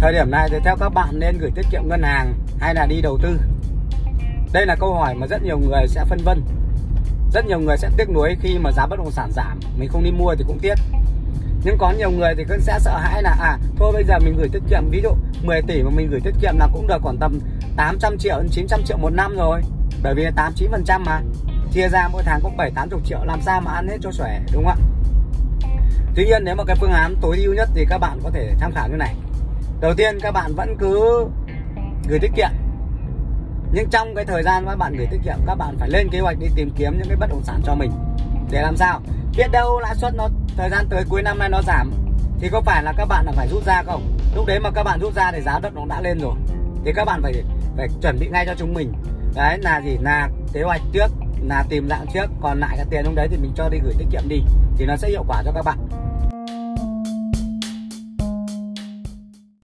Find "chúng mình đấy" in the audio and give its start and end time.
48.58-49.58